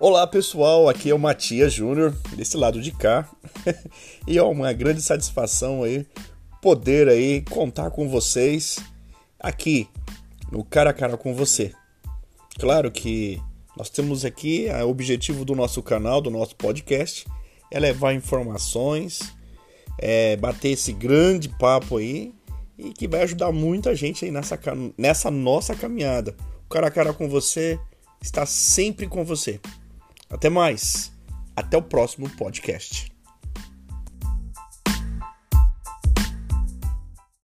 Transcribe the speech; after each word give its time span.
Olá 0.00 0.28
pessoal, 0.28 0.88
aqui 0.88 1.10
é 1.10 1.14
o 1.14 1.18
Matias 1.18 1.72
Júnior, 1.72 2.16
desse 2.36 2.56
lado 2.56 2.80
de 2.80 2.92
cá. 2.92 3.28
e 4.28 4.38
é 4.38 4.42
uma 4.44 4.72
grande 4.72 5.02
satisfação 5.02 5.82
aí 5.82 6.06
poder 6.62 7.08
aí 7.08 7.42
contar 7.50 7.90
com 7.90 8.08
vocês 8.08 8.78
aqui 9.40 9.88
no 10.52 10.62
Cara 10.62 10.90
a 10.90 10.92
Cara 10.94 11.16
com 11.16 11.34
você. 11.34 11.72
Claro 12.60 12.92
que 12.92 13.42
nós 13.76 13.90
temos 13.90 14.24
aqui 14.24 14.68
o 14.84 14.88
objetivo 14.88 15.44
do 15.44 15.56
nosso 15.56 15.82
canal, 15.82 16.20
do 16.20 16.30
nosso 16.30 16.54
podcast, 16.54 17.26
é 17.68 17.80
levar 17.80 18.14
informações, 18.14 19.34
é 19.98 20.36
bater 20.36 20.68
esse 20.68 20.92
grande 20.92 21.48
papo 21.48 21.96
aí 21.96 22.32
e 22.78 22.92
que 22.92 23.08
vai 23.08 23.22
ajudar 23.22 23.50
muita 23.50 23.96
gente 23.96 24.24
aí 24.24 24.30
nessa, 24.30 24.56
nessa 24.96 25.28
nossa 25.28 25.74
caminhada. 25.74 26.36
O 26.66 26.68
Cara 26.68 26.86
a 26.86 26.90
Cara 26.92 27.12
com 27.12 27.28
você 27.28 27.80
está 28.22 28.46
sempre 28.46 29.08
com 29.08 29.24
você. 29.24 29.60
Até 30.30 30.48
mais. 30.48 31.12
Até 31.56 31.76
o 31.76 31.82
próximo 31.82 32.28
podcast. 32.30 33.10